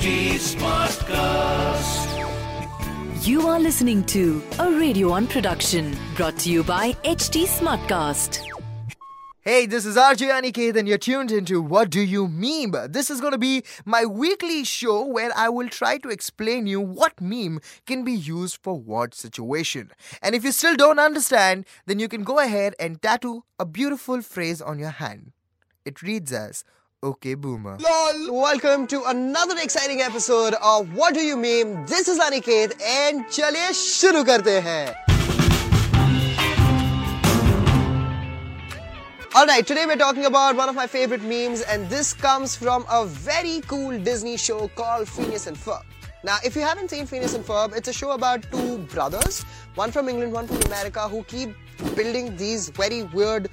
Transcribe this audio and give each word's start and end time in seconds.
contracts. 0.00 0.54
HT 0.56 0.56
Smartcast. 0.56 2.06
You 3.26 3.48
are 3.48 3.58
listening 3.58 4.04
to 4.04 4.42
a 4.58 4.70
Radio 4.70 5.08
One 5.10 5.26
production 5.26 5.96
brought 6.14 6.38
to 6.38 6.50
you 6.50 6.62
by 6.62 6.92
HT 7.04 7.46
Smartcast. 7.46 8.42
Hey, 9.40 9.66
this 9.66 9.86
is 9.86 9.96
RJ 9.96 10.28
Aniket 10.28 10.76
and 10.76 10.88
you're 10.88 10.98
tuned 10.98 11.30
into 11.30 11.62
What 11.62 11.90
Do 11.90 12.00
You 12.00 12.26
Meme? 12.26 12.90
This 12.90 13.10
is 13.10 13.20
going 13.20 13.30
to 13.30 13.38
be 13.38 13.62
my 13.84 14.04
weekly 14.04 14.64
show 14.64 15.06
where 15.06 15.30
I 15.36 15.48
will 15.48 15.68
try 15.68 15.98
to 15.98 16.08
explain 16.08 16.66
you 16.66 16.80
what 16.80 17.20
meme 17.20 17.60
can 17.86 18.02
be 18.02 18.12
used 18.12 18.58
for 18.60 18.76
what 18.76 19.14
situation. 19.14 19.92
And 20.20 20.34
if 20.34 20.42
you 20.42 20.50
still 20.50 20.74
don't 20.74 20.98
understand, 20.98 21.64
then 21.86 22.00
you 22.00 22.08
can 22.08 22.24
go 22.24 22.40
ahead 22.40 22.74
and 22.80 23.00
tattoo 23.00 23.44
a 23.58 23.64
beautiful 23.64 24.20
phrase 24.20 24.60
on 24.60 24.80
your 24.80 24.90
hand. 24.90 25.30
It 25.84 26.02
reads 26.02 26.32
as 26.32 26.64
Okay, 27.05 27.33
boomer. 27.33 27.77
LOL! 27.79 28.41
Welcome 28.41 28.85
to 28.87 29.03
another 29.05 29.55
exciting 29.57 30.01
episode 30.01 30.53
of 30.61 30.93
What 30.95 31.15
Do 31.15 31.21
You 31.21 31.35
Meme? 31.35 31.87
This 31.87 32.07
is 32.07 32.19
Aniket 32.19 32.79
and 32.79 33.25
चलिए 33.29 33.71
शुरू 33.73 34.23
करते 34.25 34.59
हैं 34.67 34.95
Alright, 39.33 39.65
today 39.65 39.85
we're 39.87 39.95
talking 39.95 40.25
about 40.25 40.55
one 40.55 40.69
of 40.69 40.75
my 40.75 40.85
favorite 40.85 41.23
memes 41.23 41.61
and 41.61 41.89
this 41.89 42.13
comes 42.13 42.55
from 42.55 42.85
a 42.91 43.05
very 43.05 43.61
cool 43.61 43.97
Disney 43.97 44.37
show 44.37 44.67
called 44.67 45.07
Phineas 45.07 45.47
and 45.47 45.57
Ferb. 45.57 45.83
Now, 46.23 46.37
if 46.45 46.55
you 46.55 46.61
haven't 46.61 46.89
seen 46.91 47.07
Phineas 47.07 47.33
and 47.33 47.43
Ferb, 47.43 47.75
it's 47.75 47.87
a 47.87 47.93
show 47.93 48.11
about 48.11 48.43
two 48.51 48.77
brothers, 48.93 49.41
one 49.73 49.91
from 49.91 50.07
England, 50.07 50.33
one 50.33 50.45
from 50.45 50.61
America, 50.67 51.07
who 51.07 51.23
keep 51.23 51.55
building 51.95 52.35
these 52.35 52.69
very 52.69 53.03
weird 53.03 53.49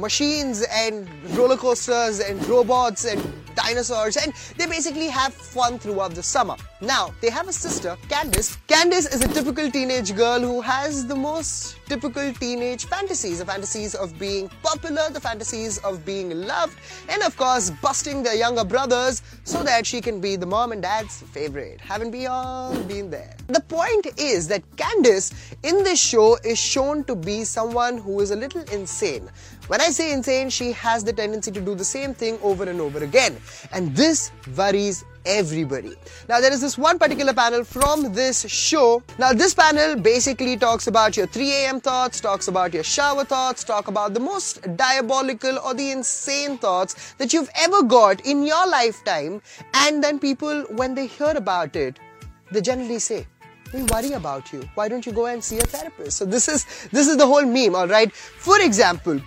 machines 0.00 0.62
and 0.70 1.08
roller 1.36 1.56
coasters 1.56 2.20
and 2.20 2.46
robots 2.48 3.04
and 3.04 3.20
dinosaurs 3.56 4.16
and 4.16 4.32
they 4.56 4.66
basically 4.66 5.08
have 5.08 5.34
fun 5.34 5.78
throughout 5.78 6.14
the 6.14 6.22
summer. 6.22 6.56
Now, 6.80 7.14
they 7.20 7.30
have 7.30 7.48
a 7.48 7.52
sister, 7.52 7.96
Candace. 8.08 8.56
Candace 8.68 9.06
is 9.12 9.22
a 9.22 9.28
typical 9.28 9.70
teenage 9.70 10.14
girl 10.14 10.40
who 10.40 10.60
has 10.60 11.06
the 11.06 11.16
most 11.16 11.78
typical 11.86 12.32
teenage 12.34 12.84
fantasies, 12.84 13.38
the 13.38 13.46
fantasies 13.46 13.94
of 13.94 14.18
being 14.18 14.48
popular, 14.62 15.08
the 15.10 15.20
fantasies 15.20 15.78
of 15.78 16.04
being 16.04 16.46
loved, 16.46 16.78
and 17.08 17.22
of 17.22 17.36
course, 17.36 17.70
busting 17.82 18.22
their 18.22 18.34
younger 18.34 18.64
brothers 18.64 19.22
so 19.44 19.62
that 19.62 19.86
she 19.86 20.00
can 20.00 20.20
be 20.20 20.36
the 20.36 20.46
mom 20.46 20.72
and 20.72 20.82
dad's 20.82 21.22
favorite. 21.22 21.80
Haven't 21.80 22.10
we 22.10 22.26
all 22.26 22.76
been 22.82 23.10
there? 23.10 23.36
The 23.48 23.60
point 23.60 24.06
is 24.18 24.48
that 24.48 24.62
Candace 24.76 25.32
in 25.62 25.82
this 25.82 26.00
show 26.00 26.36
is 26.44 26.58
shown 26.58 27.04
to 27.04 27.14
be 27.14 27.44
someone 27.44 27.96
who 27.96 28.20
is 28.20 28.32
a 28.32 28.36
little 28.36 28.62
insane. 28.72 29.30
When 29.68 29.80
I 29.80 29.88
say 29.90 30.12
insane, 30.12 30.50
she 30.50 30.72
has 30.72 31.02
the 31.02 31.12
tendency 31.12 31.50
to 31.50 31.60
do 31.60 31.74
the 31.74 31.84
same 31.84 32.14
thing 32.14 32.38
over 32.42 32.64
and 32.64 32.80
over 32.80 33.02
again. 33.02 33.36
And 33.72 33.94
this 33.96 34.32
worries 34.56 35.04
everybody. 35.26 35.94
Now, 36.28 36.40
there 36.40 36.52
is 36.52 36.60
this 36.60 36.78
one 36.78 36.98
particular 36.98 37.32
panel 37.32 37.64
from 37.64 38.12
this 38.12 38.48
show. 38.48 39.02
Now, 39.18 39.32
this 39.32 39.54
panel 39.54 39.96
basically 39.96 40.56
talks 40.56 40.86
about 40.86 41.16
your 41.16 41.26
3 41.26 41.50
a.m. 41.50 41.80
thoughts, 41.80 42.20
talks 42.20 42.48
about 42.48 42.72
your 42.72 42.84
shower 42.84 43.24
thoughts, 43.24 43.64
talk 43.64 43.88
about 43.88 44.14
the 44.14 44.20
most 44.20 44.62
diabolical 44.76 45.58
or 45.58 45.74
the 45.74 45.90
insane 45.90 46.58
thoughts 46.58 47.14
that 47.14 47.32
you've 47.32 47.50
ever 47.56 47.82
got 47.82 48.24
in 48.24 48.46
your 48.46 48.66
lifetime. 48.68 49.42
And 49.74 50.02
then 50.02 50.18
people, 50.18 50.62
when 50.70 50.94
they 50.94 51.06
hear 51.06 51.32
about 51.34 51.74
it, 51.76 51.98
they 52.52 52.60
generally 52.60 53.00
say, 53.00 53.26
we 53.74 53.82
worry 53.84 54.12
about 54.12 54.52
you. 54.52 54.68
Why 54.76 54.88
don't 54.88 55.04
you 55.04 55.12
go 55.12 55.26
and 55.26 55.42
see 55.42 55.58
a 55.58 55.62
therapist? 55.62 56.16
So 56.18 56.24
this 56.24 56.48
is 56.48 56.88
this 56.92 57.08
is 57.08 57.16
the 57.16 57.26
whole 57.26 57.44
meme, 57.44 57.74
all 57.74 57.88
right? 57.88 58.12
For 58.12 58.60
example, 58.60 59.20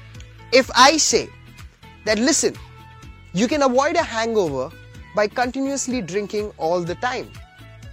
if 0.54 0.72
I 0.76 0.96
say 0.96 1.28
that 2.06 2.18
listen, 2.20 2.56
you 3.34 3.48
can 3.48 3.62
avoid 3.62 3.96
a 3.96 4.04
hangover 4.04 4.72
by 5.16 5.28
continuously 5.28 6.02
drinking 6.02 6.52
all 6.58 6.82
the 6.82 6.96
time. 6.96 7.30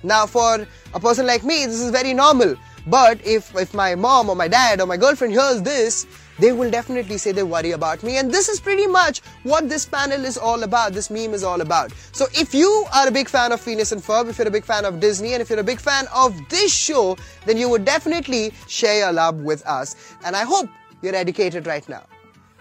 Now, 0.02 0.26
for 0.26 0.66
a 0.94 1.00
person 1.00 1.26
like 1.26 1.44
me, 1.44 1.66
this 1.66 1.80
is 1.80 1.90
very 1.90 2.14
normal. 2.14 2.56
But 2.86 3.24
if, 3.26 3.54
if 3.56 3.74
my 3.74 3.94
mom 3.94 4.30
or 4.30 4.36
my 4.36 4.46
dad 4.46 4.80
or 4.80 4.86
my 4.86 4.96
girlfriend 4.96 5.32
hears 5.32 5.62
this, 5.62 6.06
they 6.38 6.52
will 6.52 6.70
definitely 6.70 7.18
say 7.18 7.32
they 7.32 7.42
worry 7.42 7.72
about 7.72 8.02
me. 8.02 8.18
And 8.18 8.30
this 8.30 8.48
is 8.48 8.60
pretty 8.60 8.86
much 8.86 9.20
what 9.42 9.68
this 9.68 9.86
panel 9.86 10.24
is 10.24 10.36
all 10.38 10.62
about, 10.62 10.92
this 10.92 11.10
meme 11.10 11.34
is 11.34 11.42
all 11.42 11.60
about. 11.60 11.92
So 12.12 12.26
if 12.34 12.54
you 12.54 12.84
are 12.94 13.08
a 13.08 13.10
big 13.10 13.28
fan 13.28 13.52
of 13.52 13.60
Phineas 13.60 13.92
and 13.92 14.02
Ferb, 14.02 14.28
if 14.28 14.38
you're 14.38 14.46
a 14.46 14.50
big 14.50 14.64
fan 14.64 14.84
of 14.84 15.00
Disney, 15.00 15.32
and 15.32 15.42
if 15.42 15.50
you're 15.50 15.58
a 15.58 15.64
big 15.64 15.80
fan 15.80 16.06
of 16.14 16.36
this 16.48 16.72
show, 16.72 17.16
then 17.46 17.56
you 17.56 17.68
would 17.68 17.84
definitely 17.84 18.52
share 18.68 18.98
your 18.98 19.12
love 19.12 19.40
with 19.40 19.66
us. 19.66 20.14
And 20.24 20.36
I 20.36 20.44
hope 20.44 20.68
you're 21.02 21.14
educated 21.14 21.66
right 21.66 21.88
now. 21.88 22.04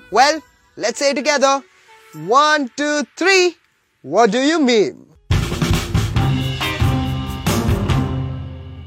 Well, 0.10 0.42
let's 0.78 0.98
say 0.98 1.14
together. 1.14 1.62
One, 2.16 2.70
two, 2.78 3.04
three. 3.18 3.58
What 4.02 4.32
do 4.32 4.40
you 4.40 4.58
meme? 4.58 5.06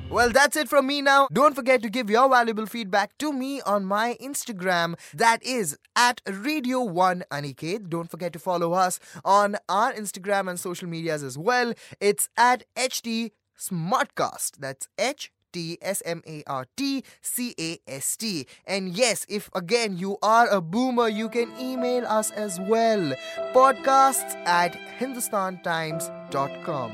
Well, 0.09 0.31
that's 0.31 0.57
it 0.57 0.67
from 0.67 0.87
me 0.87 1.03
now. 1.03 1.29
Don't 1.31 1.55
forget 1.55 1.83
to 1.83 1.91
give 1.91 2.09
your 2.09 2.31
valuable 2.31 2.65
feedback 2.65 3.19
to 3.19 3.31
me 3.31 3.61
on 3.61 3.85
my 3.85 4.17
Instagram. 4.19 4.99
That 5.13 5.43
is 5.43 5.77
at 5.95 6.23
Radio 6.27 6.81
One 6.81 7.23
Aniket. 7.31 7.91
Don't 7.91 8.11
forget 8.11 8.33
to 8.33 8.39
follow 8.39 8.73
us 8.73 8.99
on 9.27 9.57
our 9.69 9.93
Instagram 9.93 10.49
and 10.49 10.59
social 10.59 10.89
medias 10.89 11.23
as 11.23 11.37
well. 11.37 11.75
It's 12.01 12.31
at 12.39 12.65
HT 12.77 13.33
Smartcast. 13.59 14.53
That's 14.59 14.89
H 14.99 15.31
T 15.53 15.79
S 15.83 16.03
M 16.05 16.23
A 16.27 16.43
R 16.47 16.67
T 16.77 17.05
C 17.21 17.55
A 17.59 17.79
S 17.87 18.17
T. 18.17 18.47
And 18.67 18.91
yes, 18.91 19.27
if 19.29 19.51
again 19.55 19.97
you 19.99 20.19
are 20.23 20.49
a 20.49 20.61
boomer, 20.61 21.09
you 21.09 21.29
can 21.29 21.53
email 21.61 22.07
us 22.07 22.31
as 22.33 22.61
well. 22.61 23.13
Podcasts 23.55 24.35
at 24.47 24.77
hindustantimes.com. 24.99 26.93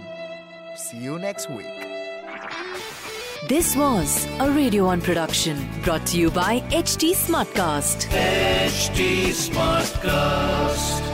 See 0.76 0.98
you 0.98 1.18
next 1.18 1.48
week. 1.50 1.66
This 3.46 3.76
was 3.76 4.26
a 4.40 4.50
Radio 4.50 4.86
One 4.86 5.02
production 5.02 5.68
brought 5.82 6.06
to 6.06 6.18
you 6.18 6.30
by 6.30 6.60
HT 6.70 7.12
Smartcast. 7.12 8.08
HT 8.08 9.28
Smartcast. 9.36 11.13